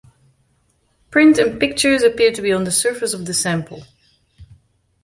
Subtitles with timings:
[1.11, 3.83] Print and pictures appear to be on the surface of the sample.